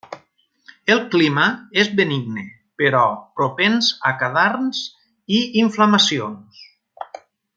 [0.93, 1.43] El clima
[1.81, 2.45] és benigne,
[2.83, 3.03] però
[3.41, 4.83] propens a cadarns
[5.39, 6.65] i inflamacions.